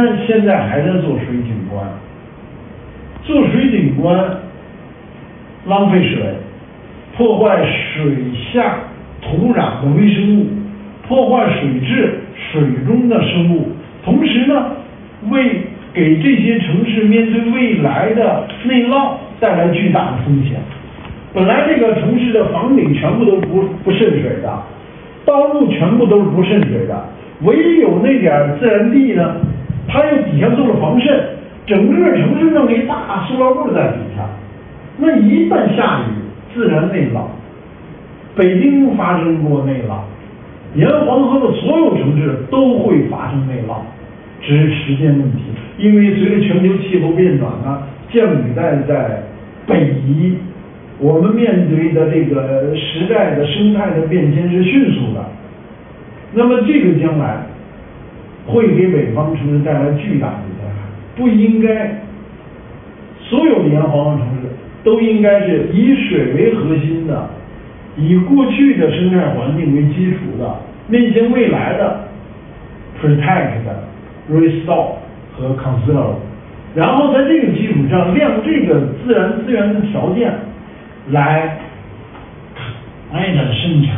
[0.00, 1.84] 但现在还在做水景观，
[3.24, 4.16] 做水景观
[5.66, 6.22] 浪费水，
[7.16, 8.14] 破坏水
[8.52, 8.76] 下
[9.20, 10.46] 土壤的微生物，
[11.08, 13.72] 破坏水质水中的生物，
[14.04, 14.66] 同时呢，
[15.30, 20.60] 为给这些城市面对未来的内涝带来巨大的风险。
[21.34, 24.62] 本来这个城市的房顶全部都不不渗水的，
[25.24, 27.04] 道路全部都是不渗水的，
[27.42, 29.34] 唯有那点自然地呢，
[29.88, 31.18] 它又底下做了防渗，
[31.66, 34.22] 整个城市弄了一大塑料布在底下，
[34.98, 36.12] 那一旦下雨，
[36.54, 37.22] 自然内涝。
[38.36, 39.98] 北京发生过内涝，
[40.78, 43.78] 沿黄河的所有城市都会发生内涝，
[44.42, 45.38] 只是时间问题。
[45.78, 49.22] 因为随着全球气候变暖啊，降雨带在
[49.66, 50.36] 北移。
[51.00, 55.24] 我们面对的这个时代的生态的变迁是迅速的，
[56.32, 57.36] 那么这个将来
[58.48, 60.80] 会给北方城市带来巨大的灾害，
[61.14, 62.00] 不应该
[63.20, 64.48] 所有沿黄河城市
[64.82, 67.30] 都应该是以水为核心的，
[67.96, 70.56] 以过去的生态环境为基础的，
[70.88, 72.08] 面向未来的
[73.00, 73.60] protect、
[74.32, 74.94] restore
[75.36, 76.16] 和 conserve，
[76.74, 80.32] 然后在这个基础上量这个自然资源的条件。
[81.10, 81.56] 来
[83.10, 83.96] 开展生产。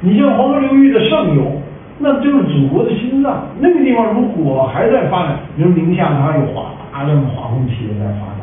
[0.00, 1.58] 你像黄河流域的上游，
[2.00, 3.44] 那就是祖国的心脏。
[3.60, 8.40] 那个地方如果还在发展，比如宁夏，它有华大量的化工企业在发展，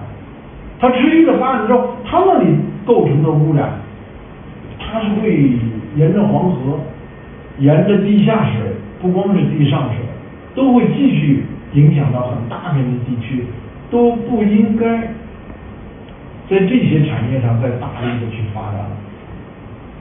[0.79, 3.69] 它持续的发展之后，它那里构成的污染，
[4.79, 5.51] 它是会
[5.95, 6.79] 沿着黄河，
[7.59, 8.61] 沿着地下水，
[9.01, 10.05] 不光是地上水，
[10.55, 13.43] 都会继续影响到很大片的地区，
[13.89, 15.13] 都不应该。
[16.49, 18.95] 在这些产业上，再大力的去发展了，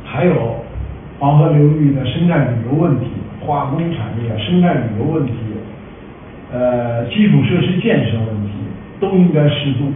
[0.05, 0.55] 还有
[1.19, 3.07] 黄河流域的生态旅游问题、
[3.47, 5.33] 化工产业、生态旅游问题，
[6.53, 8.51] 呃，基础设施建设问题，
[8.99, 9.93] 都应该适度。